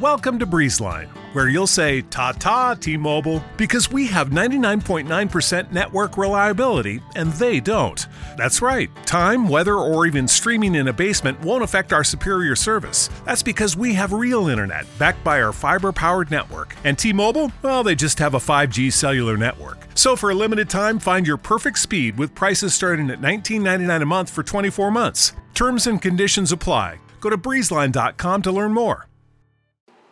Welcome 0.00 0.38
to 0.38 0.46
Breezeline, 0.46 1.08
where 1.32 1.48
you'll 1.48 1.66
say 1.66 2.02
ta 2.02 2.30
ta 2.30 2.74
T 2.74 2.96
Mobile 2.96 3.42
because 3.56 3.90
we 3.90 4.06
have 4.06 4.30
99.9% 4.30 5.72
network 5.72 6.16
reliability 6.16 7.00
and 7.16 7.32
they 7.32 7.58
don't. 7.58 8.06
That's 8.36 8.62
right, 8.62 8.88
time, 9.06 9.48
weather, 9.48 9.74
or 9.74 10.06
even 10.06 10.28
streaming 10.28 10.76
in 10.76 10.86
a 10.86 10.92
basement 10.92 11.40
won't 11.40 11.64
affect 11.64 11.92
our 11.92 12.04
superior 12.04 12.54
service. 12.54 13.10
That's 13.24 13.42
because 13.42 13.76
we 13.76 13.92
have 13.94 14.12
real 14.12 14.46
internet 14.46 14.86
backed 15.00 15.24
by 15.24 15.42
our 15.42 15.52
fiber 15.52 15.90
powered 15.90 16.30
network. 16.30 16.76
And 16.84 16.96
T 16.96 17.12
Mobile, 17.12 17.50
well, 17.62 17.82
they 17.82 17.96
just 17.96 18.20
have 18.20 18.34
a 18.34 18.38
5G 18.38 18.92
cellular 18.92 19.36
network. 19.36 19.84
So 19.96 20.14
for 20.14 20.30
a 20.30 20.34
limited 20.34 20.70
time, 20.70 21.00
find 21.00 21.26
your 21.26 21.38
perfect 21.38 21.80
speed 21.80 22.18
with 22.18 22.36
prices 22.36 22.72
starting 22.72 23.10
at 23.10 23.20
$19.99 23.20 24.00
a 24.00 24.06
month 24.06 24.30
for 24.30 24.44
24 24.44 24.92
months. 24.92 25.32
Terms 25.54 25.88
and 25.88 26.00
conditions 26.00 26.52
apply. 26.52 27.00
Go 27.18 27.30
to 27.30 27.36
breezeline.com 27.36 28.42
to 28.42 28.52
learn 28.52 28.72
more. 28.72 29.08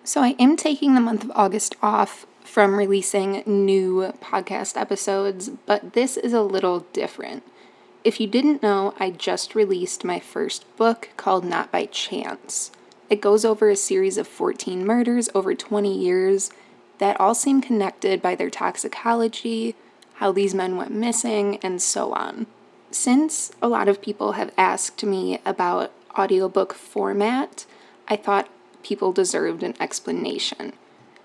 So, 0.06 0.22
I 0.22 0.36
am 0.38 0.56
taking 0.56 0.94
the 0.94 1.00
month 1.00 1.24
of 1.24 1.32
August 1.34 1.74
off 1.82 2.26
from 2.44 2.76
releasing 2.76 3.42
new 3.44 4.12
podcast 4.22 4.80
episodes, 4.80 5.48
but 5.48 5.94
this 5.94 6.16
is 6.16 6.32
a 6.32 6.42
little 6.42 6.86
different. 6.92 7.42
If 8.04 8.20
you 8.20 8.28
didn't 8.28 8.62
know, 8.62 8.94
I 9.00 9.10
just 9.10 9.56
released 9.56 10.04
my 10.04 10.20
first 10.20 10.64
book 10.76 11.08
called 11.16 11.44
Not 11.44 11.72
by 11.72 11.86
Chance. 11.86 12.70
It 13.10 13.20
goes 13.20 13.44
over 13.44 13.68
a 13.68 13.74
series 13.74 14.16
of 14.16 14.28
14 14.28 14.86
murders 14.86 15.28
over 15.34 15.56
20 15.56 15.92
years 15.92 16.52
that 16.98 17.18
all 17.18 17.34
seem 17.34 17.60
connected 17.60 18.22
by 18.22 18.36
their 18.36 18.48
toxicology, 18.48 19.74
how 20.14 20.30
these 20.30 20.54
men 20.54 20.76
went 20.76 20.92
missing, 20.92 21.58
and 21.64 21.82
so 21.82 22.12
on. 22.12 22.46
Since 22.92 23.50
a 23.60 23.66
lot 23.66 23.88
of 23.88 24.00
people 24.00 24.32
have 24.32 24.54
asked 24.56 25.02
me 25.02 25.40
about 25.44 25.90
audiobook 26.16 26.74
format, 26.74 27.66
I 28.06 28.14
thought 28.14 28.48
people 28.86 29.10
deserved 29.10 29.64
an 29.64 29.74
explanation. 29.80 30.72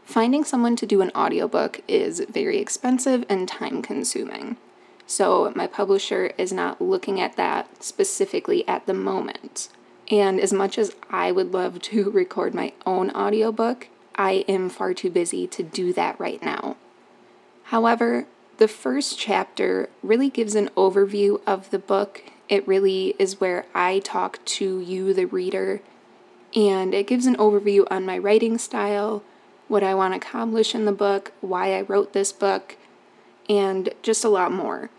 Finding 0.04 0.44
someone 0.44 0.76
to 0.76 0.88
do 0.88 1.02
an 1.02 1.12
audiobook 1.16 1.80
is 1.88 2.20
very 2.28 2.58
expensive 2.58 3.24
and 3.30 3.48
time 3.48 3.84
consuming. 3.84 4.58
So, 5.06 5.54
my 5.56 5.68
publisher 5.68 6.32
is 6.40 6.52
not 6.52 6.82
looking 6.82 7.22
at 7.22 7.36
that 7.36 7.84
specifically 7.84 8.68
at 8.68 8.88
the 8.88 8.96
moment. 8.96 9.70
And 10.10 10.40
as 10.40 10.52
much 10.52 10.80
as 10.80 10.96
I 11.12 11.32
would 11.32 11.54
love 11.54 11.80
to 11.84 12.10
record 12.22 12.56
my 12.56 12.74
own 12.84 13.12
audiobook, 13.12 13.90
I 14.16 14.44
am 14.48 14.70
far 14.70 14.96
too 14.96 15.12
busy 15.12 15.46
to 15.48 15.62
do 15.62 15.94
that 15.94 16.20
right 16.20 16.42
now. 16.42 16.78
However, 17.66 18.26
the 18.58 18.68
first 18.68 19.20
chapter 19.20 19.90
really 20.02 20.32
gives 20.32 20.56
an 20.56 20.70
overview 20.76 21.42
of 21.46 21.70
the 21.70 21.80
book. 21.80 22.24
It 22.50 22.68
really 22.68 23.14
is 23.20 23.40
where 23.40 23.66
I 23.76 24.00
talk 24.00 24.44
to 24.58 24.80
you, 24.80 25.14
the 25.14 25.26
reader, 25.26 25.82
and 26.56 26.94
it 26.94 27.08
gives 27.08 27.26
an 27.26 27.38
overview 27.38 27.86
on 27.90 28.06
my 28.06 28.18
writing 28.18 28.58
style, 28.58 29.24
what 29.68 29.84
I 29.84 29.96
want 29.96 30.14
to 30.14 30.18
accomplish 30.18 30.76
in 30.76 30.86
the 30.86 30.92
book, 30.92 31.32
why 31.42 31.78
I 31.78 31.82
wrote 31.82 32.14
this 32.14 32.32
book, 32.32 32.78
and 33.50 33.90
just 34.02 34.24
a 34.24 34.30
lot 34.30 34.52
more. 34.52 34.90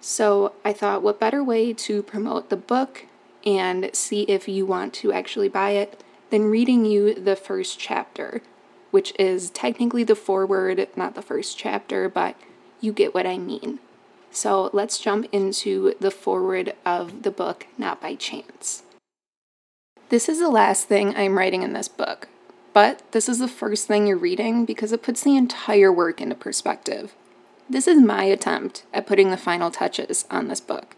So 0.00 0.52
I 0.64 0.72
thought, 0.72 1.02
what 1.02 1.20
better 1.20 1.42
way 1.42 1.72
to 1.74 2.02
promote 2.02 2.48
the 2.48 2.56
book 2.56 3.06
and 3.44 3.90
see 3.92 4.22
if 4.22 4.48
you 4.48 4.66
want 4.66 4.94
to 4.94 5.12
actually 5.12 5.48
buy 5.48 5.70
it 5.70 6.02
than 6.30 6.50
reading 6.50 6.84
you 6.84 7.14
the 7.14 7.36
first 7.36 7.78
chapter, 7.78 8.42
which 8.90 9.12
is 9.18 9.50
technically 9.50 10.04
the 10.04 10.14
foreword, 10.14 10.88
not 10.96 11.14
the 11.14 11.22
first 11.22 11.58
chapter, 11.58 12.08
but 12.08 12.36
you 12.80 12.92
get 12.92 13.14
what 13.14 13.26
I 13.26 13.36
mean. 13.36 13.80
So 14.30 14.70
let's 14.72 14.98
jump 14.98 15.26
into 15.32 15.94
the 15.98 16.10
foreword 16.10 16.74
of 16.86 17.22
the 17.22 17.30
book, 17.30 17.66
Not 17.76 18.00
by 18.00 18.14
Chance. 18.14 18.84
This 20.10 20.28
is 20.28 20.40
the 20.40 20.50
last 20.50 20.88
thing 20.88 21.14
I'm 21.14 21.38
writing 21.38 21.62
in 21.62 21.72
this 21.72 21.86
book, 21.86 22.26
but 22.72 23.00
this 23.12 23.28
is 23.28 23.38
the 23.38 23.46
first 23.46 23.86
thing 23.86 24.08
you're 24.08 24.16
reading 24.16 24.64
because 24.64 24.90
it 24.90 25.04
puts 25.04 25.22
the 25.22 25.36
entire 25.36 25.92
work 25.92 26.20
into 26.20 26.34
perspective. 26.34 27.14
This 27.68 27.86
is 27.86 28.02
my 28.02 28.24
attempt 28.24 28.82
at 28.92 29.06
putting 29.06 29.30
the 29.30 29.36
final 29.36 29.70
touches 29.70 30.24
on 30.28 30.48
this 30.48 30.60
book. 30.60 30.96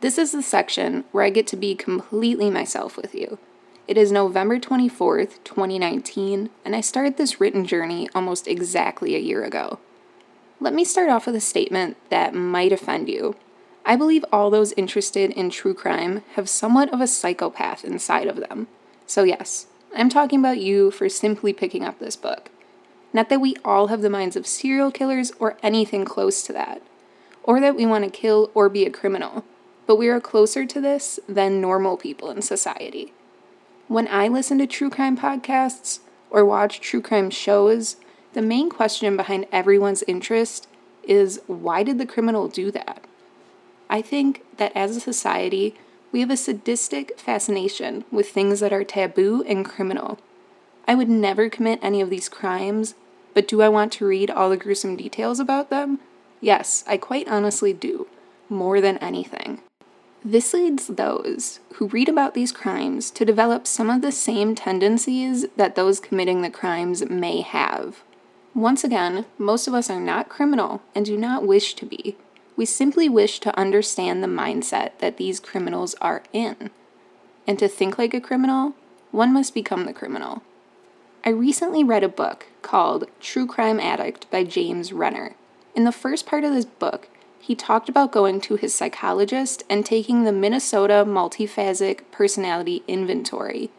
This 0.00 0.18
is 0.18 0.32
the 0.32 0.42
section 0.42 1.04
where 1.12 1.22
I 1.22 1.30
get 1.30 1.46
to 1.46 1.56
be 1.56 1.76
completely 1.76 2.50
myself 2.50 2.96
with 2.96 3.14
you. 3.14 3.38
It 3.86 3.96
is 3.96 4.10
November 4.10 4.58
24th, 4.58 5.44
2019, 5.44 6.50
and 6.64 6.74
I 6.74 6.80
started 6.80 7.18
this 7.18 7.40
written 7.40 7.64
journey 7.64 8.08
almost 8.16 8.48
exactly 8.48 9.14
a 9.14 9.20
year 9.20 9.44
ago. 9.44 9.78
Let 10.58 10.74
me 10.74 10.84
start 10.84 11.08
off 11.08 11.26
with 11.26 11.36
a 11.36 11.40
statement 11.40 11.98
that 12.10 12.34
might 12.34 12.72
offend 12.72 13.08
you, 13.08 13.36
I 13.84 13.96
believe 13.96 14.24
all 14.32 14.50
those 14.50 14.72
interested 14.72 15.30
in 15.32 15.50
true 15.50 15.74
crime 15.74 16.22
have 16.34 16.48
somewhat 16.48 16.92
of 16.92 17.00
a 17.00 17.06
psychopath 17.06 17.84
inside 17.84 18.28
of 18.28 18.36
them. 18.36 18.68
So, 19.06 19.24
yes, 19.24 19.66
I'm 19.94 20.08
talking 20.08 20.38
about 20.38 20.58
you 20.58 20.90
for 20.90 21.08
simply 21.08 21.52
picking 21.52 21.84
up 21.84 21.98
this 21.98 22.16
book. 22.16 22.50
Not 23.12 23.28
that 23.28 23.40
we 23.40 23.56
all 23.64 23.88
have 23.88 24.02
the 24.02 24.10
minds 24.10 24.36
of 24.36 24.46
serial 24.46 24.92
killers 24.92 25.32
or 25.40 25.56
anything 25.62 26.04
close 26.04 26.42
to 26.44 26.52
that, 26.52 26.80
or 27.42 27.58
that 27.60 27.74
we 27.74 27.86
want 27.86 28.04
to 28.04 28.10
kill 28.10 28.50
or 28.54 28.68
be 28.68 28.84
a 28.84 28.90
criminal, 28.90 29.44
but 29.86 29.96
we 29.96 30.08
are 30.08 30.20
closer 30.20 30.64
to 30.64 30.80
this 30.80 31.18
than 31.28 31.60
normal 31.60 31.96
people 31.96 32.30
in 32.30 32.42
society. 32.42 33.12
When 33.88 34.06
I 34.06 34.28
listen 34.28 34.58
to 34.58 34.66
true 34.68 34.90
crime 34.90 35.16
podcasts 35.16 35.98
or 36.30 36.44
watch 36.44 36.80
true 36.80 37.02
crime 37.02 37.30
shows, 37.30 37.96
the 38.34 38.42
main 38.42 38.70
question 38.70 39.16
behind 39.16 39.46
everyone's 39.50 40.04
interest 40.06 40.68
is 41.02 41.40
why 41.48 41.82
did 41.82 41.98
the 41.98 42.06
criminal 42.06 42.46
do 42.46 42.70
that? 42.70 43.04
I 43.90 44.02
think 44.02 44.44
that 44.56 44.72
as 44.76 44.96
a 44.96 45.00
society, 45.00 45.74
we 46.12 46.20
have 46.20 46.30
a 46.30 46.36
sadistic 46.36 47.18
fascination 47.18 48.04
with 48.12 48.30
things 48.30 48.60
that 48.60 48.72
are 48.72 48.84
taboo 48.84 49.44
and 49.46 49.64
criminal. 49.64 50.18
I 50.86 50.94
would 50.94 51.08
never 51.08 51.50
commit 51.50 51.80
any 51.82 52.00
of 52.00 52.08
these 52.08 52.28
crimes, 52.28 52.94
but 53.34 53.48
do 53.48 53.62
I 53.62 53.68
want 53.68 53.92
to 53.94 54.06
read 54.06 54.30
all 54.30 54.48
the 54.48 54.56
gruesome 54.56 54.96
details 54.96 55.40
about 55.40 55.70
them? 55.70 55.98
Yes, 56.40 56.84
I 56.86 56.96
quite 56.96 57.28
honestly 57.28 57.72
do, 57.72 58.06
more 58.48 58.80
than 58.80 58.96
anything. 58.98 59.60
This 60.24 60.52
leads 60.52 60.86
those 60.86 61.60
who 61.74 61.88
read 61.88 62.08
about 62.08 62.34
these 62.34 62.52
crimes 62.52 63.10
to 63.12 63.24
develop 63.24 63.66
some 63.66 63.90
of 63.90 64.02
the 64.02 64.12
same 64.12 64.54
tendencies 64.54 65.46
that 65.56 65.74
those 65.74 65.98
committing 65.98 66.42
the 66.42 66.50
crimes 66.50 67.08
may 67.08 67.40
have. 67.40 68.04
Once 68.54 68.84
again, 68.84 69.24
most 69.38 69.66
of 69.66 69.74
us 69.74 69.90
are 69.90 70.00
not 70.00 70.28
criminal 70.28 70.82
and 70.94 71.06
do 71.06 71.16
not 71.16 71.46
wish 71.46 71.74
to 71.74 71.86
be. 71.86 72.16
We 72.60 72.66
simply 72.66 73.08
wish 73.08 73.40
to 73.40 73.58
understand 73.58 74.22
the 74.22 74.28
mindset 74.28 74.98
that 74.98 75.16
these 75.16 75.40
criminals 75.40 75.94
are 76.02 76.22
in. 76.30 76.68
And 77.46 77.58
to 77.58 77.68
think 77.68 77.96
like 77.96 78.12
a 78.12 78.20
criminal, 78.20 78.74
one 79.12 79.32
must 79.32 79.54
become 79.54 79.86
the 79.86 79.94
criminal. 79.94 80.42
I 81.24 81.30
recently 81.30 81.82
read 81.82 82.04
a 82.04 82.08
book 82.10 82.48
called 82.60 83.06
True 83.18 83.46
Crime 83.46 83.80
Addict 83.80 84.30
by 84.30 84.44
James 84.44 84.92
Renner. 84.92 85.36
In 85.74 85.84
the 85.84 85.90
first 85.90 86.26
part 86.26 86.44
of 86.44 86.52
this 86.52 86.66
book, 86.66 87.08
he 87.38 87.54
talked 87.54 87.88
about 87.88 88.12
going 88.12 88.42
to 88.42 88.56
his 88.56 88.74
psychologist 88.74 89.62
and 89.70 89.86
taking 89.86 90.24
the 90.24 90.30
Minnesota 90.30 91.06
Multiphasic 91.06 92.02
Personality 92.12 92.82
Inventory. 92.86 93.70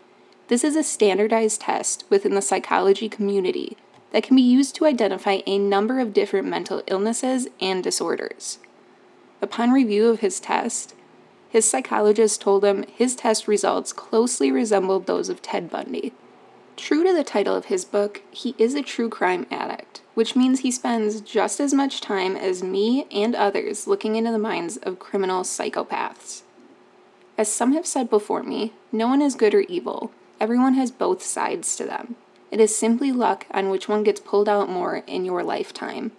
This 0.47 0.63
is 0.63 0.75
a 0.75 0.81
standardized 0.81 1.61
test 1.61 2.03
within 2.09 2.33
the 2.33 2.41
psychology 2.41 3.09
community 3.09 3.77
that 4.11 4.23
can 4.23 4.35
be 4.35 4.41
used 4.41 4.73
to 4.77 4.87
identify 4.87 5.41
a 5.45 5.59
number 5.59 5.99
of 5.99 6.13
different 6.13 6.47
mental 6.47 6.81
illnesses 6.87 7.47
and 7.59 7.83
disorders. 7.83 8.57
Upon 9.41 9.71
review 9.71 10.07
of 10.07 10.19
his 10.19 10.39
test, 10.39 10.93
his 11.49 11.69
psychologist 11.69 12.39
told 12.39 12.63
him 12.63 12.85
his 12.95 13.15
test 13.15 13.47
results 13.47 13.91
closely 13.91 14.51
resembled 14.51 15.05
those 15.05 15.29
of 15.29 15.41
Ted 15.41 15.69
Bundy. 15.69 16.13
True 16.77 17.03
to 17.03 17.13
the 17.13 17.23
title 17.23 17.55
of 17.55 17.65
his 17.65 17.83
book, 17.83 18.21
he 18.31 18.55
is 18.57 18.75
a 18.75 18.83
true 18.83 19.09
crime 19.09 19.47
addict, 19.51 20.01
which 20.13 20.35
means 20.35 20.59
he 20.59 20.71
spends 20.71 21.21
just 21.21 21.59
as 21.59 21.73
much 21.73 22.01
time 22.01 22.35
as 22.37 22.63
me 22.63 23.05
and 23.11 23.35
others 23.35 23.87
looking 23.87 24.15
into 24.15 24.31
the 24.31 24.37
minds 24.37 24.77
of 24.77 24.99
criminal 24.99 25.43
psychopaths. 25.43 26.43
As 27.37 27.51
some 27.51 27.73
have 27.73 27.87
said 27.87 28.09
before 28.09 28.43
me, 28.43 28.73
no 28.91 29.07
one 29.07 29.21
is 29.21 29.35
good 29.35 29.55
or 29.55 29.61
evil, 29.61 30.11
everyone 30.39 30.75
has 30.75 30.91
both 30.91 31.23
sides 31.23 31.75
to 31.75 31.83
them. 31.83 32.15
It 32.51 32.59
is 32.59 32.75
simply 32.75 33.11
luck 33.11 33.47
on 33.51 33.69
which 33.69 33.89
one 33.89 34.03
gets 34.03 34.19
pulled 34.19 34.47
out 34.47 34.69
more 34.69 35.03
in 35.07 35.25
your 35.25 35.43
lifetime. 35.43 36.11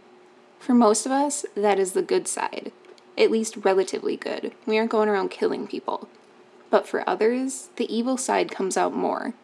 For 0.59 0.75
most 0.75 1.07
of 1.07 1.13
us, 1.13 1.47
that 1.55 1.79
is 1.79 1.93
the 1.93 2.03
good 2.03 2.27
side 2.27 2.73
at 3.17 3.31
least 3.31 3.57
relatively 3.59 4.17
good. 4.17 4.53
We 4.67 4.79
aren't 4.79 4.91
going 4.91 5.09
around 5.09 5.31
killing 5.31 5.67
people. 5.67 6.09
But 6.71 6.89
for 6.89 7.09
others, 7.09 7.69
the 7.77 7.95
evil 7.95 8.17
side 8.17 8.51
comes 8.51 8.77
out 8.77 8.95
more. 8.95 9.35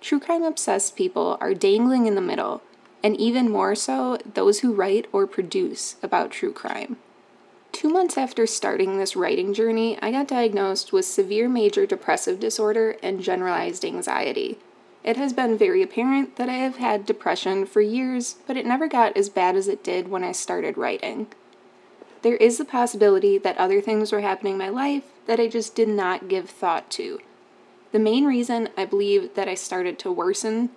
True 0.00 0.20
crime 0.20 0.42
obsessed 0.42 0.96
people 0.96 1.36
are 1.40 1.52
dangling 1.52 2.06
in 2.06 2.14
the 2.14 2.22
middle, 2.22 2.62
and 3.02 3.16
even 3.18 3.50
more 3.50 3.74
so, 3.74 4.18
those 4.34 4.60
who 4.60 4.72
write 4.72 5.06
or 5.12 5.26
produce 5.26 5.96
about 6.02 6.30
true 6.30 6.52
crime. 6.52 6.96
Two 7.72 7.90
months 7.90 8.16
after 8.16 8.46
starting 8.46 8.96
this 8.98 9.14
writing 9.14 9.52
journey, 9.52 9.98
I 10.02 10.10
got 10.10 10.28
diagnosed 10.28 10.92
with 10.92 11.04
severe 11.04 11.48
major 11.48 11.86
depressive 11.86 12.40
disorder 12.40 12.96
and 13.02 13.22
generalized 13.22 13.84
anxiety. 13.84 14.58
It 15.04 15.16
has 15.16 15.32
been 15.32 15.56
very 15.56 15.82
apparent 15.82 16.36
that 16.36 16.48
I 16.48 16.54
have 16.54 16.76
had 16.76 17.06
depression 17.06 17.64
for 17.66 17.80
years, 17.80 18.36
but 18.46 18.56
it 18.56 18.66
never 18.66 18.88
got 18.88 19.16
as 19.16 19.28
bad 19.28 19.56
as 19.56 19.68
it 19.68 19.84
did 19.84 20.08
when 20.08 20.24
I 20.24 20.32
started 20.32 20.76
writing 20.76 21.28
there 22.22 22.36
is 22.36 22.58
the 22.58 22.64
possibility 22.64 23.38
that 23.38 23.56
other 23.56 23.80
things 23.80 24.12
were 24.12 24.20
happening 24.20 24.54
in 24.54 24.58
my 24.58 24.68
life 24.68 25.04
that 25.26 25.40
I 25.40 25.48
just 25.48 25.74
did 25.74 25.88
not 25.88 26.28
give 26.28 26.50
thought 26.50 26.90
to. 26.92 27.20
The 27.92 27.98
main 27.98 28.24
reason 28.24 28.68
I 28.76 28.84
believe 28.84 29.34
that 29.34 29.48
I 29.48 29.54
started 29.54 29.98
to 30.00 30.12
worsen 30.12 30.70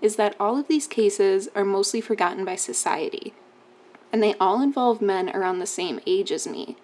is 0.00 0.16
that 0.16 0.36
all 0.38 0.58
of 0.58 0.68
these 0.68 0.86
cases 0.86 1.48
are 1.54 1.64
mostly 1.64 2.00
forgotten 2.00 2.44
by 2.44 2.56
society, 2.56 3.34
and 4.12 4.22
they 4.22 4.34
all 4.34 4.62
involve 4.62 5.02
men 5.02 5.30
around 5.30 5.58
the 5.58 5.66
same 5.66 6.00
age 6.06 6.30
as 6.30 6.46
me. 6.46 6.76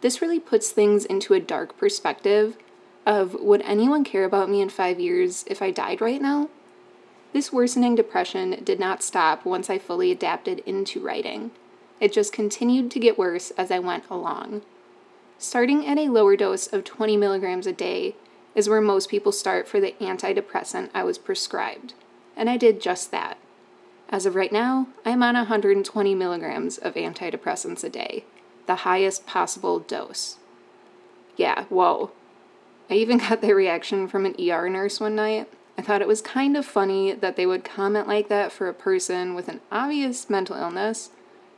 This 0.00 0.22
really 0.22 0.40
puts 0.40 0.70
things 0.70 1.04
into 1.04 1.34
a 1.34 1.40
dark 1.40 1.76
perspective 1.76 2.56
of 3.06 3.34
would 3.34 3.62
anyone 3.62 4.04
care 4.04 4.24
about 4.24 4.50
me 4.50 4.60
in 4.60 4.68
five 4.68 5.00
years 5.00 5.44
if 5.46 5.62
I 5.62 5.70
died 5.70 6.00
right 6.00 6.20
now? 6.20 6.48
This 7.32 7.52
worsening 7.52 7.94
depression 7.94 8.62
did 8.62 8.78
not 8.78 9.02
stop 9.02 9.44
once 9.44 9.68
I 9.68 9.78
fully 9.78 10.10
adapted 10.10 10.60
into 10.60 11.00
writing. 11.00 11.50
It 12.00 12.12
just 12.12 12.32
continued 12.32 12.90
to 12.92 13.00
get 13.00 13.18
worse 13.18 13.50
as 13.52 13.70
I 13.70 13.78
went 13.78 14.04
along. 14.10 14.62
Starting 15.38 15.86
at 15.86 15.98
a 15.98 16.08
lower 16.08 16.36
dose 16.36 16.66
of 16.66 16.84
20 16.84 17.16
milligrams 17.16 17.66
a 17.66 17.72
day 17.72 18.14
is 18.54 18.68
where 18.68 18.80
most 18.80 19.08
people 19.08 19.32
start 19.32 19.68
for 19.68 19.80
the 19.80 19.94
antidepressant 20.00 20.90
I 20.92 21.04
was 21.04 21.18
prescribed, 21.18 21.94
and 22.36 22.50
I 22.50 22.56
did 22.56 22.80
just 22.80 23.10
that. 23.10 23.38
As 24.08 24.26
of 24.26 24.34
right 24.34 24.50
now, 24.50 24.88
I 25.04 25.10
am 25.10 25.22
on 25.22 25.34
120 25.34 26.14
milligrams 26.14 26.78
of 26.78 26.94
antidepressants 26.94 27.84
a 27.84 27.88
day, 27.88 28.24
the 28.66 28.76
highest 28.76 29.26
possible 29.26 29.78
dose. 29.78 30.38
Yeah, 31.36 31.64
whoa. 31.64 32.10
I 32.90 32.94
even 32.94 33.18
got 33.28 33.42
the 33.42 33.54
reaction 33.54 34.08
from 34.08 34.26
an 34.26 34.34
ER 34.40 34.68
nurse 34.68 34.98
one 34.98 35.14
night. 35.14 35.48
I 35.76 35.82
thought 35.82 36.02
it 36.02 36.08
was 36.08 36.20
kind 36.20 36.56
of 36.56 36.66
funny 36.66 37.12
that 37.12 37.36
they 37.36 37.46
would 37.46 37.64
comment 37.64 38.08
like 38.08 38.28
that 38.28 38.50
for 38.50 38.68
a 38.68 38.74
person 38.74 39.34
with 39.34 39.48
an 39.48 39.60
obvious 39.70 40.28
mental 40.28 40.56
illness, 40.56 41.10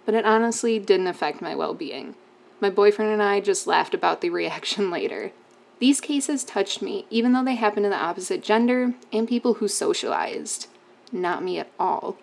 but 0.05 0.15
it 0.15 0.25
honestly 0.25 0.79
didn't 0.79 1.07
affect 1.07 1.43
my 1.43 1.55
well 1.55 1.75
being. 1.75 2.15
My 2.61 2.71
boyfriend 2.71 3.13
and 3.13 3.23
I 3.23 3.41
just 3.41 3.67
laughed 3.67 3.95
about 3.95 4.21
the 4.21 4.31
reaction 4.31 4.91
later. 4.93 5.33
These 5.79 6.01
cases 6.01 6.45
touched 6.45 6.83
me, 6.83 7.07
even 7.09 7.33
though 7.33 7.45
they 7.45 7.55
happened 7.55 7.85
to 7.85 7.91
the 7.91 7.97
opposite 7.97 8.43
gender 8.43 8.95
and 9.13 9.27
people 9.27 9.55
who 9.55 9.69
socialized. 9.69 10.67
Not 11.11 11.43
me 11.43 11.59
at 11.59 11.71
all. 11.79 12.19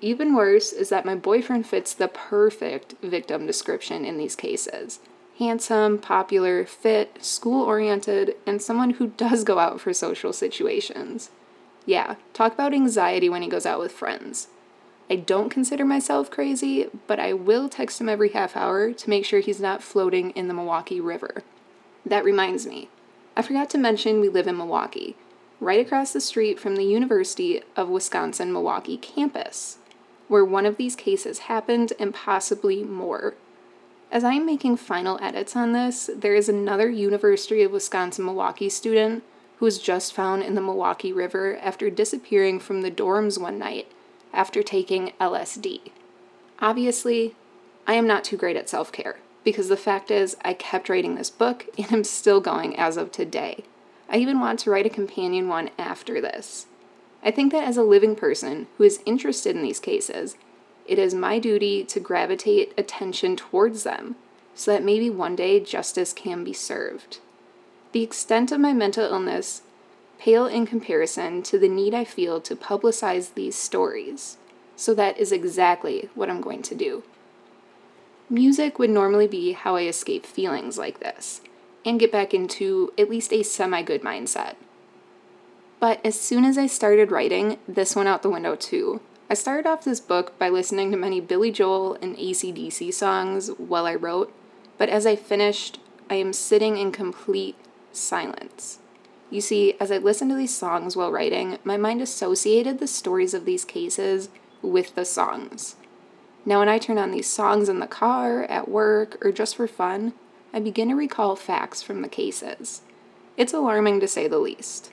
Even 0.00 0.34
worse 0.34 0.72
is 0.72 0.88
that 0.88 1.04
my 1.04 1.14
boyfriend 1.14 1.66
fits 1.66 1.94
the 1.94 2.08
perfect 2.08 2.94
victim 3.02 3.46
description 3.46 4.04
in 4.04 4.18
these 4.18 4.36
cases 4.36 5.00
handsome, 5.38 5.96
popular, 5.96 6.66
fit, 6.66 7.24
school 7.24 7.64
oriented, 7.64 8.34
and 8.46 8.60
someone 8.60 8.90
who 8.90 9.06
does 9.06 9.42
go 9.42 9.58
out 9.58 9.80
for 9.80 9.94
social 9.94 10.34
situations. 10.34 11.30
Yeah, 11.86 12.16
talk 12.34 12.52
about 12.52 12.74
anxiety 12.74 13.30
when 13.30 13.40
he 13.40 13.48
goes 13.48 13.64
out 13.64 13.80
with 13.80 13.90
friends. 13.90 14.48
I 15.12 15.16
don't 15.16 15.50
consider 15.50 15.84
myself 15.84 16.30
crazy, 16.30 16.86
but 17.08 17.18
I 17.18 17.32
will 17.32 17.68
text 17.68 18.00
him 18.00 18.08
every 18.08 18.28
half 18.28 18.56
hour 18.56 18.92
to 18.92 19.10
make 19.10 19.24
sure 19.24 19.40
he's 19.40 19.60
not 19.60 19.82
floating 19.82 20.30
in 20.30 20.46
the 20.46 20.54
Milwaukee 20.54 21.00
River. 21.00 21.42
That 22.06 22.24
reminds 22.24 22.64
me, 22.64 22.88
I 23.36 23.42
forgot 23.42 23.68
to 23.70 23.78
mention 23.78 24.20
we 24.20 24.28
live 24.28 24.46
in 24.46 24.56
Milwaukee, 24.56 25.16
right 25.58 25.84
across 25.84 26.12
the 26.12 26.20
street 26.20 26.60
from 26.60 26.76
the 26.76 26.84
University 26.84 27.60
of 27.74 27.88
Wisconsin 27.88 28.52
Milwaukee 28.52 28.96
campus, 28.96 29.78
where 30.28 30.44
one 30.44 30.64
of 30.64 30.76
these 30.76 30.94
cases 30.94 31.40
happened 31.40 31.92
and 31.98 32.14
possibly 32.14 32.84
more. 32.84 33.34
As 34.12 34.22
I 34.22 34.34
am 34.34 34.46
making 34.46 34.76
final 34.76 35.18
edits 35.20 35.56
on 35.56 35.72
this, 35.72 36.08
there 36.14 36.36
is 36.36 36.48
another 36.48 36.88
University 36.88 37.62
of 37.62 37.72
Wisconsin 37.72 38.24
Milwaukee 38.24 38.68
student 38.68 39.24
who 39.58 39.64
was 39.64 39.80
just 39.80 40.14
found 40.14 40.44
in 40.44 40.54
the 40.54 40.60
Milwaukee 40.60 41.12
River 41.12 41.58
after 41.60 41.90
disappearing 41.90 42.60
from 42.60 42.82
the 42.82 42.92
dorms 42.92 43.36
one 43.36 43.58
night 43.58 43.90
after 44.32 44.62
taking 44.62 45.12
LSD. 45.20 45.90
Obviously, 46.60 47.34
I 47.86 47.94
am 47.94 48.06
not 48.06 48.24
too 48.24 48.36
great 48.36 48.56
at 48.56 48.68
self 48.68 48.92
care 48.92 49.16
because 49.44 49.68
the 49.68 49.76
fact 49.76 50.10
is, 50.10 50.36
I 50.44 50.52
kept 50.54 50.88
writing 50.88 51.14
this 51.14 51.30
book 51.30 51.66
and 51.78 51.86
I'm 51.90 52.04
still 52.04 52.40
going 52.40 52.76
as 52.76 52.96
of 52.96 53.12
today. 53.12 53.64
I 54.08 54.16
even 54.16 54.40
want 54.40 54.58
to 54.60 54.70
write 54.70 54.86
a 54.86 54.90
companion 54.90 55.48
one 55.48 55.70
after 55.78 56.20
this. 56.20 56.66
I 57.22 57.30
think 57.30 57.52
that 57.52 57.64
as 57.64 57.76
a 57.76 57.82
living 57.82 58.16
person 58.16 58.66
who 58.76 58.84
is 58.84 59.02
interested 59.06 59.54
in 59.54 59.62
these 59.62 59.80
cases, 59.80 60.36
it 60.86 60.98
is 60.98 61.14
my 61.14 61.38
duty 61.38 61.84
to 61.84 62.00
gravitate 62.00 62.72
attention 62.76 63.36
towards 63.36 63.84
them 63.84 64.16
so 64.54 64.72
that 64.72 64.82
maybe 64.82 65.08
one 65.08 65.36
day 65.36 65.60
justice 65.60 66.12
can 66.12 66.42
be 66.42 66.52
served. 66.52 67.18
The 67.92 68.02
extent 68.02 68.50
of 68.52 68.60
my 68.60 68.72
mental 68.72 69.04
illness 69.04 69.62
pale 70.20 70.46
in 70.46 70.66
comparison 70.66 71.42
to 71.42 71.58
the 71.58 71.68
need 71.68 71.94
I 71.94 72.04
feel 72.04 72.42
to 72.42 72.54
publicize 72.54 73.32
these 73.32 73.56
stories. 73.56 74.36
So 74.76 74.92
that 74.94 75.16
is 75.16 75.32
exactly 75.32 76.10
what 76.14 76.28
I'm 76.28 76.42
going 76.42 76.60
to 76.62 76.74
do. 76.74 77.02
Music 78.28 78.78
would 78.78 78.90
normally 78.90 79.26
be 79.26 79.52
how 79.52 79.76
I 79.76 79.84
escape 79.84 80.26
feelings 80.26 80.76
like 80.76 81.00
this 81.00 81.40
and 81.86 81.98
get 81.98 82.12
back 82.12 82.34
into 82.34 82.92
at 82.98 83.08
least 83.08 83.32
a 83.32 83.42
semi 83.42 83.82
good 83.82 84.02
mindset. 84.02 84.56
But 85.80 86.04
as 86.04 86.20
soon 86.20 86.44
as 86.44 86.58
I 86.58 86.66
started 86.66 87.10
writing, 87.10 87.56
this 87.66 87.96
went 87.96 88.10
out 88.10 88.22
the 88.22 88.28
window 88.28 88.54
too. 88.54 89.00
I 89.30 89.34
started 89.34 89.66
off 89.66 89.84
this 89.84 90.00
book 90.00 90.38
by 90.38 90.50
listening 90.50 90.90
to 90.90 90.98
many 90.98 91.22
Billy 91.22 91.50
Joel 91.50 91.94
and 92.02 92.14
ACDC 92.16 92.92
songs 92.92 93.48
while 93.56 93.86
I 93.86 93.94
wrote, 93.94 94.34
but 94.76 94.90
as 94.90 95.06
I 95.06 95.16
finished, 95.16 95.80
I 96.10 96.16
am 96.16 96.34
sitting 96.34 96.76
in 96.76 96.92
complete 96.92 97.56
silence. 97.90 98.80
You 99.30 99.40
see, 99.40 99.74
as 99.78 99.92
I 99.92 99.98
listened 99.98 100.30
to 100.32 100.36
these 100.36 100.54
songs 100.54 100.96
while 100.96 101.12
writing, 101.12 101.58
my 101.62 101.76
mind 101.76 102.02
associated 102.02 102.78
the 102.78 102.88
stories 102.88 103.32
of 103.32 103.44
these 103.44 103.64
cases 103.64 104.28
with 104.60 104.94
the 104.96 105.04
songs. 105.04 105.76
Now, 106.44 106.58
when 106.58 106.68
I 106.68 106.78
turn 106.78 106.98
on 106.98 107.12
these 107.12 107.30
songs 107.30 107.68
in 107.68 107.78
the 107.78 107.86
car, 107.86 108.42
at 108.44 108.68
work, 108.68 109.24
or 109.24 109.30
just 109.30 109.56
for 109.56 109.68
fun, 109.68 110.14
I 110.52 110.58
begin 110.58 110.88
to 110.88 110.96
recall 110.96 111.36
facts 111.36 111.80
from 111.80 112.02
the 112.02 112.08
cases. 112.08 112.82
It's 113.36 113.52
alarming 113.52 114.00
to 114.00 114.08
say 114.08 114.26
the 114.26 114.38
least. 114.38 114.90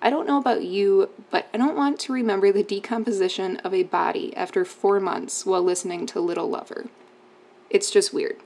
I 0.00 0.10
don't 0.10 0.26
know 0.26 0.38
about 0.38 0.62
you, 0.62 1.10
but 1.30 1.46
I 1.52 1.58
don't 1.58 1.76
want 1.76 1.98
to 2.00 2.12
remember 2.12 2.52
the 2.52 2.62
decomposition 2.62 3.56
of 3.58 3.74
a 3.74 3.82
body 3.82 4.36
after 4.36 4.64
four 4.64 5.00
months 5.00 5.44
while 5.44 5.62
listening 5.62 6.06
to 6.06 6.20
Little 6.20 6.48
Lover. 6.48 6.86
It's 7.70 7.90
just 7.90 8.14
weird. 8.14 8.36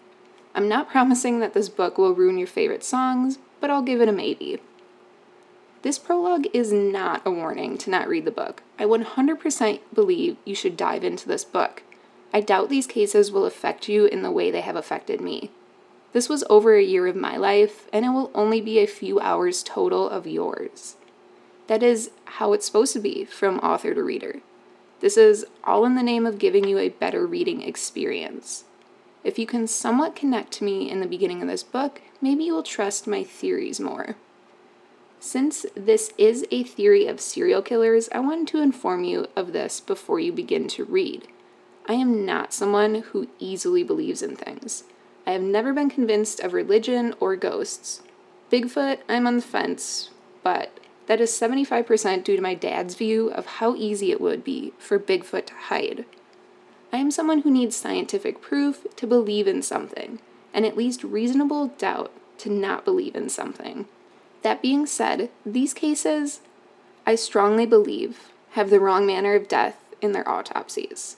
I'm 0.55 0.69
not 0.69 0.89
promising 0.89 1.41
that 1.41 1.53
this 1.53 1.69
book 1.69 1.99
will 1.99 2.15
ruin 2.15 2.39
your 2.39 2.47
favorite 2.47 2.85
songs, 2.85 3.39
but 3.61 3.71
I'll 3.71 3.83
give 3.83 4.01
it 4.01 4.09
a 4.09 4.13
maybe. 4.13 4.61
This 5.83 5.99
prologue 5.99 6.47
is 6.53 6.73
not 6.73 7.23
a 7.25 7.31
warning 7.31 7.79
to 7.79 7.91
not 7.91 8.09
read 8.09 8.25
the 8.25 8.31
book. 8.31 8.63
I 8.79 8.85
100% 8.85 9.81
believe 9.95 10.37
you 10.45 10.55
should 10.55 10.77
dive 10.77 11.05
into 11.05 11.29
this 11.29 11.45
book. 11.45 11.83
I 12.33 12.41
doubt 12.41 12.69
these 12.69 12.87
cases 12.87 13.31
will 13.31 13.47
affect 13.47 13.89
you 13.89 14.07
in 14.07 14.23
the 14.23 14.31
way 14.31 14.51
they 14.51 14.63
have 14.63 14.77
affected 14.77 15.21
me. 15.21 15.51
This 16.13 16.29
was 16.29 16.45
over 16.49 16.75
a 16.75 16.83
year 16.83 17.07
of 17.07 17.17
my 17.17 17.37
life, 17.37 17.89
and 17.93 18.05
it 18.05 18.11
will 18.11 18.31
only 18.35 18.61
be 18.61 18.79
a 18.79 18.87
few 18.87 19.21
hours 19.21 19.63
total 19.63 20.09
of 20.09 20.27
yours. 20.27 20.97
That 21.67 21.83
is 21.83 22.11
how 22.25 22.53
it's 22.53 22.67
supposed 22.67 22.93
to 22.95 23.01
be 23.01 23.25
from 23.25 23.59
author 23.59 23.95
to 23.95 24.03
reader. 24.03 24.41
This 25.01 25.17
is 25.17 25.45
all 25.65 25.85
in 25.85 25.95
the 25.95 26.03
name 26.03 26.25
of 26.25 26.39
giving 26.39 26.67
you 26.67 26.79
a 26.79 26.89
better 26.89 27.27
reading 27.27 27.61
experience. 27.61 28.65
If 29.25 29.39
you 29.39 29.47
can 29.47 29.67
somewhat 29.67 30.17
connect 30.17 30.53
to 30.53 30.65
me 30.65 30.91
in 30.91 31.01
the 31.01 31.07
beginning 31.07 31.43
of 31.43 31.49
this 31.49 31.63
book, 31.63 32.01
maybe 32.21 32.45
you 32.45 32.55
will 32.55 32.63
trust 32.63 33.07
my 33.07 33.23
theories 33.23 33.81
more. 33.81 34.17
Since 35.21 35.67
this 35.75 36.13
is 36.19 36.47
a 36.51 36.63
theory 36.63 37.07
of 37.07 37.21
serial 37.21 37.63
killers, 37.63 38.09
I 38.13 38.21
wanted 38.21 38.49
to 38.49 38.61
inform 38.61 39.05
you 39.05 39.27
of 39.35 39.53
this 39.53 39.81
before 39.81 40.21
you 40.21 40.33
begin 40.33 40.69
to 40.69 40.85
read. 40.85 41.27
I 41.89 41.95
am 41.95 42.25
not 42.25 42.53
someone 42.53 42.97
who 42.97 43.29
easily 43.39 43.83
believes 43.83 44.23
in 44.23 44.37
things. 44.37 44.85
I 45.27 45.33
have 45.33 45.43
never 45.43 45.73
been 45.73 45.91
convinced 45.91 46.41
of 46.41 46.53
religion 46.53 47.15
or 47.19 47.35
ghosts. 47.37 48.03
Bigfoot, 48.51 48.99
I'm 49.09 49.27
on 49.27 49.37
the 49.37 49.43
fence, 49.43 50.11
but 50.43 50.79
that 51.07 51.21
is 51.21 51.31
75% 51.31 52.25
due 52.25 52.37
to 52.37 52.43
my 52.43 52.55
dad's 52.55 52.95
view 52.95 53.31
of 53.31 53.47
how 53.47 53.75
easy 53.75 54.11
it 54.11 54.21
would 54.21 54.45
be 54.45 54.73
for 54.79 54.99
Bigfoot 54.99 55.47
to 55.47 55.55
hide. 55.55 56.05
I 56.93 56.99
am 56.99 57.11
someone 57.11 57.41
who 57.41 57.51
needs 57.51 57.77
scientific 57.77 58.41
proof 58.41 58.87
to 58.97 59.07
believe 59.07 59.49
in 59.49 59.63
something, 59.63 60.21
and 60.55 60.65
at 60.65 60.77
least 60.77 61.03
reasonable 61.05 61.69
doubt 61.79 62.13
to 62.39 62.51
not 62.51 62.85
believe 62.85 63.17
in 63.17 63.29
something. 63.29 63.87
That 64.47 64.63
being 64.63 64.87
said, 64.87 65.31
these 65.45 65.75
cases, 65.75 66.41
I 67.05 67.17
strongly 67.17 67.67
believe, 67.67 68.31
have 68.51 68.71
the 68.71 68.79
wrong 68.79 69.05
manner 69.05 69.35
of 69.35 69.49
death 69.49 69.83
in 70.01 70.13
their 70.13 70.29
autopsies. 70.29 71.17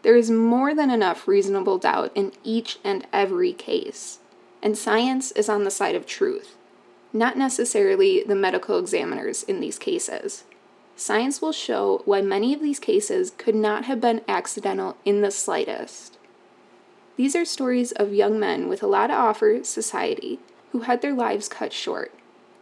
There 0.00 0.16
is 0.16 0.30
more 0.30 0.74
than 0.74 0.88
enough 0.88 1.28
reasonable 1.28 1.76
doubt 1.76 2.10
in 2.14 2.32
each 2.42 2.78
and 2.82 3.06
every 3.12 3.52
case, 3.52 4.20
and 4.62 4.78
science 4.78 5.30
is 5.32 5.46
on 5.50 5.64
the 5.64 5.70
side 5.70 5.94
of 5.94 6.06
truth 6.06 6.56
not 7.12 7.36
necessarily 7.36 8.24
the 8.24 8.34
medical 8.34 8.78
examiners 8.78 9.42
in 9.42 9.60
these 9.60 9.78
cases. 9.78 10.44
Science 10.96 11.42
will 11.42 11.52
show 11.52 12.00
why 12.06 12.22
many 12.22 12.54
of 12.54 12.62
these 12.62 12.78
cases 12.78 13.32
could 13.36 13.54
not 13.54 13.84
have 13.84 14.00
been 14.00 14.22
accidental 14.26 14.96
in 15.04 15.20
the 15.20 15.30
slightest. 15.30 16.16
These 17.18 17.36
are 17.36 17.44
stories 17.44 17.92
of 17.92 18.14
young 18.14 18.40
men 18.40 18.70
with 18.70 18.82
a 18.82 18.86
lot 18.86 19.08
to 19.08 19.12
offer 19.12 19.62
society 19.64 20.38
who 20.72 20.80
had 20.80 21.02
their 21.02 21.12
lives 21.12 21.46
cut 21.46 21.74
short. 21.74 22.14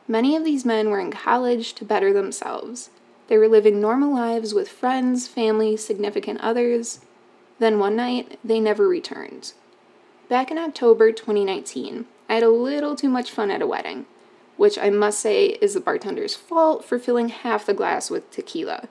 Many 0.09 0.35
of 0.35 0.45
these 0.45 0.65
men 0.65 0.91
were 0.91 0.99
in 0.99 1.13
college 1.13 1.75
to 1.75 1.85
better 1.85 2.13
themselves. 2.13 2.91
They 3.29 3.39
were 3.39 3.49
living 3.49 3.81
normal 3.81 4.13
lives 4.13 4.55
with 4.55 4.69
friends, 4.69 5.29
family, 5.29 5.77
significant 5.77 6.41
others. 6.41 7.01
Then 7.59 7.79
one 7.79 7.95
night, 7.95 8.39
they 8.43 8.59
never 8.59 8.89
returned. 8.89 9.53
Back 10.29 10.51
in 10.51 10.59
October 10.59 11.13
2019, 11.13 12.07
I 12.29 12.35
had 12.35 12.43
a 12.43 12.49
little 12.49 12.97
too 12.97 13.09
much 13.09 13.31
fun 13.31 13.51
at 13.51 13.63
a 13.63 13.67
wedding 13.67 14.07
which 14.59 14.77
I 14.77 14.91
must 14.91 15.21
say 15.21 15.47
is 15.63 15.75
the 15.75 15.81
bartender's 15.81 16.35
fault 16.35 16.85
for 16.85 16.99
filling 16.99 17.29
half 17.29 17.65
the 17.65 17.73
glass 17.73 18.11
with 18.11 18.31
tequila. 18.31 18.89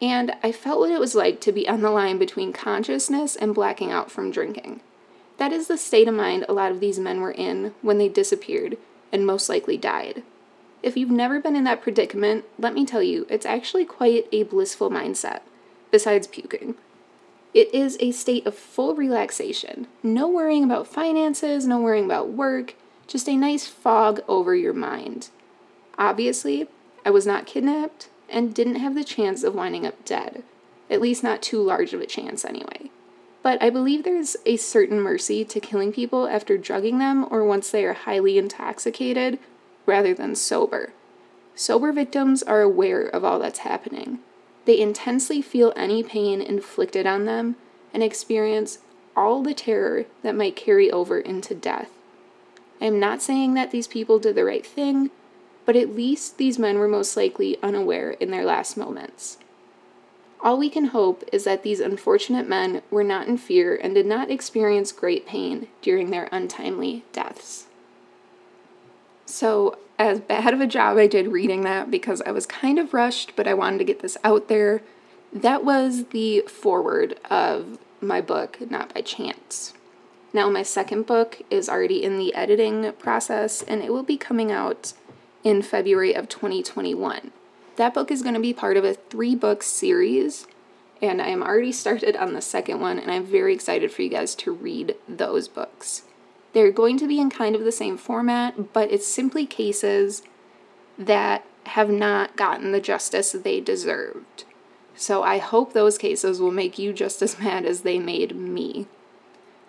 and 0.00 0.32
I 0.44 0.52
felt 0.52 0.78
what 0.78 0.92
it 0.92 1.00
was 1.00 1.16
like 1.16 1.40
to 1.40 1.50
be 1.50 1.68
on 1.68 1.80
the 1.80 1.90
line 1.90 2.18
between 2.18 2.52
consciousness 2.52 3.34
and 3.34 3.52
blacking 3.52 3.90
out 3.90 4.12
from 4.12 4.30
drinking. 4.30 4.80
That 5.38 5.52
is 5.52 5.66
the 5.66 5.76
state 5.76 6.06
of 6.06 6.14
mind 6.14 6.46
a 6.48 6.52
lot 6.52 6.70
of 6.70 6.78
these 6.78 7.00
men 7.00 7.20
were 7.20 7.32
in 7.32 7.74
when 7.82 7.98
they 7.98 8.08
disappeared 8.08 8.78
and 9.12 9.26
most 9.26 9.48
likely 9.48 9.76
died. 9.76 10.22
If 10.82 10.96
you've 10.96 11.10
never 11.10 11.40
been 11.40 11.56
in 11.56 11.64
that 11.64 11.82
predicament, 11.82 12.44
let 12.58 12.74
me 12.74 12.86
tell 12.86 13.02
you, 13.02 13.26
it's 13.28 13.46
actually 13.46 13.84
quite 13.84 14.26
a 14.30 14.44
blissful 14.44 14.90
mindset, 14.90 15.40
besides 15.90 16.26
puking. 16.26 16.76
It 17.54 17.74
is 17.74 17.96
a 17.98 18.12
state 18.12 18.46
of 18.46 18.54
full 18.54 18.94
relaxation. 18.94 19.88
No 20.02 20.28
worrying 20.28 20.64
about 20.64 20.86
finances, 20.86 21.66
no 21.66 21.80
worrying 21.80 22.04
about 22.04 22.30
work, 22.30 22.74
just 23.06 23.28
a 23.28 23.36
nice 23.36 23.66
fog 23.66 24.20
over 24.28 24.54
your 24.54 24.74
mind. 24.74 25.30
Obviously, 25.98 26.68
I 27.04 27.10
was 27.10 27.26
not 27.26 27.46
kidnapped 27.46 28.10
and 28.28 28.54
didn't 28.54 28.76
have 28.76 28.94
the 28.94 29.02
chance 29.02 29.42
of 29.42 29.54
winding 29.54 29.86
up 29.86 30.04
dead. 30.04 30.44
At 30.90 31.00
least, 31.00 31.24
not 31.24 31.42
too 31.42 31.60
large 31.62 31.92
of 31.92 32.00
a 32.00 32.06
chance, 32.06 32.44
anyway. 32.44 32.90
But 33.42 33.62
I 33.62 33.70
believe 33.70 34.04
there's 34.04 34.36
a 34.46 34.56
certain 34.56 35.00
mercy 35.00 35.44
to 35.44 35.60
killing 35.60 35.92
people 35.92 36.26
after 36.26 36.58
drugging 36.58 36.98
them 36.98 37.26
or 37.30 37.44
once 37.44 37.70
they 37.70 37.84
are 37.84 37.94
highly 37.94 38.36
intoxicated 38.36 39.38
rather 39.86 40.12
than 40.12 40.34
sober. 40.34 40.92
Sober 41.54 41.92
victims 41.92 42.42
are 42.42 42.62
aware 42.62 43.02
of 43.02 43.24
all 43.24 43.38
that's 43.38 43.60
happening. 43.60 44.18
They 44.64 44.78
intensely 44.80 45.40
feel 45.40 45.72
any 45.76 46.02
pain 46.02 46.42
inflicted 46.42 47.06
on 47.06 47.24
them 47.24 47.56
and 47.94 48.02
experience 48.02 48.78
all 49.16 49.42
the 49.42 49.54
terror 49.54 50.04
that 50.22 50.36
might 50.36 50.56
carry 50.56 50.90
over 50.90 51.18
into 51.18 51.54
death. 51.54 51.90
I 52.80 52.84
am 52.84 53.00
not 53.00 53.22
saying 53.22 53.54
that 53.54 53.70
these 53.70 53.88
people 53.88 54.18
did 54.18 54.36
the 54.36 54.44
right 54.44 54.64
thing, 54.64 55.10
but 55.64 55.74
at 55.74 55.96
least 55.96 56.38
these 56.38 56.58
men 56.58 56.78
were 56.78 56.86
most 56.86 57.16
likely 57.16 57.60
unaware 57.62 58.10
in 58.12 58.30
their 58.30 58.44
last 58.44 58.76
moments. 58.76 59.38
All 60.40 60.56
we 60.56 60.70
can 60.70 60.86
hope 60.86 61.24
is 61.32 61.44
that 61.44 61.62
these 61.62 61.80
unfortunate 61.80 62.48
men 62.48 62.82
were 62.90 63.04
not 63.04 63.26
in 63.26 63.38
fear 63.38 63.74
and 63.76 63.94
did 63.94 64.06
not 64.06 64.30
experience 64.30 64.92
great 64.92 65.26
pain 65.26 65.68
during 65.82 66.10
their 66.10 66.28
untimely 66.30 67.04
deaths. 67.12 67.66
So, 69.26 69.78
as 69.98 70.20
bad 70.20 70.54
of 70.54 70.60
a 70.60 70.66
job 70.66 70.96
I 70.96 71.08
did 71.08 71.28
reading 71.28 71.62
that 71.62 71.90
because 71.90 72.22
I 72.22 72.30
was 72.30 72.46
kind 72.46 72.78
of 72.78 72.94
rushed, 72.94 73.34
but 73.34 73.48
I 73.48 73.54
wanted 73.54 73.78
to 73.78 73.84
get 73.84 74.00
this 74.00 74.16
out 74.22 74.48
there. 74.48 74.80
That 75.32 75.64
was 75.64 76.06
the 76.06 76.42
foreword 76.42 77.18
of 77.28 77.78
my 78.00 78.20
book, 78.20 78.58
Not 78.70 78.94
by 78.94 79.00
Chance. 79.02 79.74
Now, 80.32 80.48
my 80.48 80.62
second 80.62 81.06
book 81.06 81.42
is 81.50 81.68
already 81.68 82.04
in 82.04 82.16
the 82.16 82.34
editing 82.34 82.92
process 82.92 83.62
and 83.62 83.82
it 83.82 83.92
will 83.92 84.02
be 84.02 84.16
coming 84.16 84.52
out 84.52 84.92
in 85.42 85.62
February 85.62 86.14
of 86.14 86.28
2021. 86.28 87.32
That 87.78 87.94
book 87.94 88.10
is 88.10 88.22
going 88.22 88.34
to 88.34 88.40
be 88.40 88.52
part 88.52 88.76
of 88.76 88.84
a 88.84 88.94
three 88.94 89.36
book 89.36 89.62
series, 89.62 90.48
and 91.00 91.22
I 91.22 91.28
am 91.28 91.44
already 91.44 91.70
started 91.70 92.16
on 92.16 92.32
the 92.32 92.40
second 92.40 92.80
one, 92.80 92.98
and 92.98 93.08
I'm 93.08 93.24
very 93.24 93.54
excited 93.54 93.92
for 93.92 94.02
you 94.02 94.08
guys 94.08 94.34
to 94.34 94.52
read 94.52 94.96
those 95.08 95.46
books. 95.46 96.02
They're 96.52 96.72
going 96.72 96.98
to 96.98 97.06
be 97.06 97.20
in 97.20 97.30
kind 97.30 97.54
of 97.54 97.62
the 97.62 97.70
same 97.70 97.96
format, 97.96 98.72
but 98.72 98.90
it's 98.90 99.06
simply 99.06 99.46
cases 99.46 100.24
that 100.98 101.44
have 101.66 101.88
not 101.88 102.34
gotten 102.34 102.72
the 102.72 102.80
justice 102.80 103.30
they 103.30 103.60
deserved. 103.60 104.42
So 104.96 105.22
I 105.22 105.38
hope 105.38 105.72
those 105.72 105.98
cases 105.98 106.40
will 106.40 106.50
make 106.50 106.80
you 106.80 106.92
just 106.92 107.22
as 107.22 107.38
mad 107.38 107.64
as 107.64 107.82
they 107.82 108.00
made 108.00 108.34
me. 108.34 108.88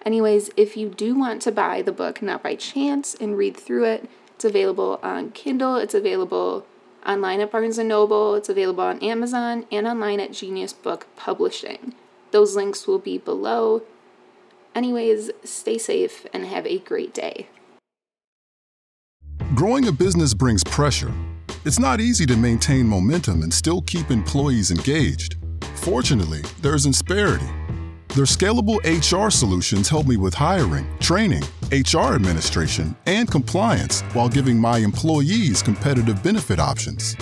Anyways, 0.04 0.50
if 0.58 0.76
you 0.76 0.90
do 0.90 1.14
want 1.14 1.44
to 1.44 1.52
buy 1.52 1.84
the 1.84 1.92
book 1.92 2.24
Not 2.24 2.42
by 2.42 2.56
Chance 2.56 3.14
and 3.22 3.38
read 3.38 3.56
through 3.56 3.84
it, 3.84 4.10
it's 4.34 4.46
available 4.46 5.00
on 5.04 5.30
Kindle, 5.30 5.76
it's 5.76 5.94
available 5.94 6.66
online 7.06 7.42
at 7.42 7.52
Barnes 7.52 7.78
& 7.78 7.80
Noble, 7.80 8.36
it's 8.36 8.50
available 8.50 8.84
on 8.84 9.00
Amazon, 9.00 9.66
and 9.72 9.88
online 9.88 10.20
at 10.20 10.34
Genius 10.34 10.74
Book 10.74 11.08
Publishing. 11.16 11.94
Those 12.32 12.56
links 12.56 12.88
will 12.88 13.00
be 13.00 13.18
below. 13.18 13.82
Anyways, 14.76 15.32
stay 15.44 15.78
safe 15.78 16.26
and 16.34 16.46
have 16.46 16.66
a 16.68 16.80
great 16.80 17.14
day. 17.14 17.48
Growing 19.56 19.88
a 19.88 19.92
business 19.92 20.34
brings 20.34 20.64
pressure. 20.64 21.12
It's 21.66 21.80
not 21.80 22.00
easy 22.00 22.26
to 22.28 22.38
maintain 22.38 22.88
momentum 22.88 23.42
and 23.42 23.54
still 23.54 23.82
keep 23.82 24.12
employees 24.12 24.72
engaged. 24.72 25.38
Fortunately, 25.76 26.42
there's 26.62 26.86
Insperity. 26.86 27.50
Their 28.16 28.26
scalable 28.26 28.80
HR 28.84 29.30
solutions 29.30 29.90
help 29.90 30.08
me 30.08 30.18
with 30.18 30.34
hiring, 30.34 30.88
training, 31.00 31.44
HR 31.72 32.16
administration, 32.16 32.96
and 33.06 33.30
compliance 33.30 34.02
while 34.14 34.30
giving 34.30 34.60
my 34.60 34.80
employees 34.80 35.62
competitive 35.62 36.24
benefit 36.24 36.60
options. 36.60 37.16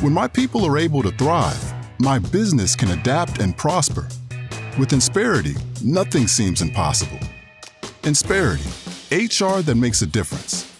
When 0.00 0.12
my 0.12 0.28
people 0.28 0.66
are 0.66 0.78
able 0.78 1.02
to 1.02 1.10
thrive, 1.12 1.72
my 1.98 2.18
business 2.18 2.76
can 2.76 2.90
adapt 2.90 3.40
and 3.40 3.56
prosper. 3.56 4.08
With 4.78 4.90
Insperity, 4.90 5.56
nothing 5.82 6.26
seems 6.26 6.60
impossible. 6.60 7.20
Insperity, 8.02 8.68
HR 9.10 9.62
that 9.62 9.76
makes 9.76 10.02
a 10.02 10.06
difference. 10.06 10.73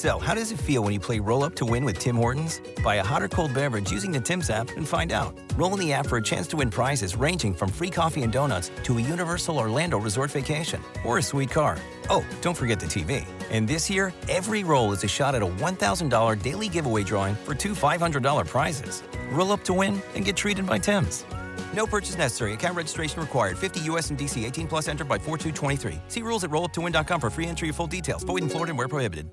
So, 0.00 0.18
how 0.18 0.32
does 0.32 0.50
it 0.50 0.58
feel 0.58 0.82
when 0.82 0.94
you 0.94 0.98
play 0.98 1.18
Roll 1.18 1.44
Up 1.44 1.54
to 1.56 1.66
Win 1.66 1.84
with 1.84 1.98
Tim 1.98 2.16
Hortons? 2.16 2.62
Buy 2.82 2.94
a 2.94 3.04
hot 3.04 3.22
or 3.22 3.28
cold 3.28 3.52
beverage 3.52 3.92
using 3.92 4.10
the 4.10 4.18
Tim's 4.18 4.48
app 4.48 4.70
and 4.78 4.88
find 4.88 5.12
out. 5.12 5.38
Roll 5.56 5.74
in 5.74 5.78
the 5.78 5.92
app 5.92 6.06
for 6.06 6.16
a 6.16 6.22
chance 6.22 6.46
to 6.48 6.56
win 6.56 6.70
prizes 6.70 7.16
ranging 7.16 7.52
from 7.52 7.68
free 7.68 7.90
coffee 7.90 8.22
and 8.22 8.32
donuts 8.32 8.70
to 8.84 8.96
a 8.96 9.02
Universal 9.02 9.58
Orlando 9.58 9.98
resort 9.98 10.30
vacation 10.30 10.80
or 11.04 11.18
a 11.18 11.22
sweet 11.22 11.50
car. 11.50 11.76
Oh, 12.08 12.24
don't 12.40 12.56
forget 12.56 12.80
the 12.80 12.86
TV. 12.86 13.26
And 13.50 13.68
this 13.68 13.90
year, 13.90 14.14
every 14.30 14.64
roll 14.64 14.90
is 14.92 15.04
a 15.04 15.06
shot 15.06 15.34
at 15.34 15.42
a 15.42 15.46
$1,000 15.46 16.42
daily 16.42 16.68
giveaway 16.70 17.02
drawing 17.02 17.34
for 17.34 17.54
two 17.54 17.74
$500 17.74 18.46
prizes. 18.46 19.02
Roll 19.30 19.52
up 19.52 19.62
to 19.64 19.74
win 19.74 20.00
and 20.14 20.24
get 20.24 20.34
treated 20.34 20.64
by 20.64 20.78
Tim's. 20.78 21.26
No 21.74 21.84
purchase 21.84 22.16
necessary. 22.16 22.54
Account 22.54 22.74
registration 22.74 23.20
required. 23.20 23.58
50 23.58 23.80
US 23.90 24.08
and 24.08 24.18
DC 24.18 24.46
18 24.46 24.66
plus 24.66 24.88
entered 24.88 25.08
by 25.08 25.18
4223. 25.18 26.00
See 26.08 26.22
rules 26.22 26.42
at 26.42 26.48
rolluptowin.com 26.48 27.20
for 27.20 27.28
free 27.28 27.48
entry 27.48 27.68
and 27.68 27.76
full 27.76 27.86
details. 27.86 28.24
Void 28.24 28.44
in 28.44 28.48
Florida 28.48 28.70
and 28.70 28.78
where 28.78 28.88
prohibited. 28.88 29.30